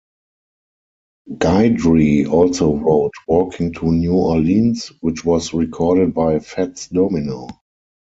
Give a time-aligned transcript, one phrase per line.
[1.29, 7.45] Guidry also wrote "Walking to New Orleans", which was recorded by Fats Domino.